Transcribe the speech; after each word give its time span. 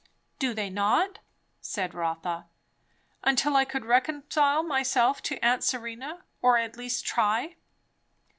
"Do 0.39 0.55
they 0.55 0.71
not?" 0.71 1.19
said 1.59 1.93
Rotha, 1.93 2.47
"until 3.23 3.55
I 3.55 3.65
could 3.65 3.85
reconcile 3.85 4.63
myself 4.63 5.21
to 5.21 5.37
aunt 5.45 5.63
Serena? 5.63 6.23
or 6.41 6.57
at 6.57 6.75
least 6.75 7.05
try." 7.05 7.57